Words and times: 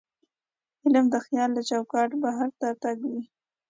علم 0.83 1.05
د 1.13 1.15
خیال 1.25 1.49
له 1.55 1.61
چوکاټه 1.69 2.15
بهر 2.23 2.47
تګ 2.59 2.77
کوي. 3.03 3.21